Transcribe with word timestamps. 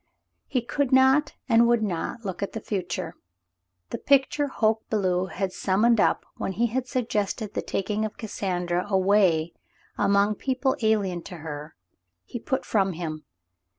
He 0.47 0.63
could 0.63 0.91
not 0.91 1.33
and 1.47 1.67
would 1.67 1.83
not 1.83 2.25
look 2.25 2.41
at 2.41 2.53
the 2.53 2.59
future. 2.59 3.13
The 3.91 3.99
picture 3.99 4.47
Hoke 4.47 4.89
Belew 4.89 5.27
had 5.27 5.53
summoned 5.53 5.99
up 6.01 6.25
when 6.37 6.53
he 6.53 6.65
had 6.65 6.87
sug 6.87 7.03
gested 7.07 7.53
the 7.53 7.61
taking 7.61 8.03
of 8.03 8.17
Cassandra 8.17 8.87
away 8.89 9.53
among 9.99 10.33
people 10.33 10.75
alien 10.81 11.21
to 11.25 11.37
her, 11.37 11.75
he 12.25 12.39
put 12.39 12.65
from 12.65 12.93
him. 12.93 13.25